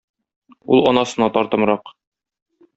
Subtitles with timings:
[0.77, 1.95] Ул анасына тартымрак...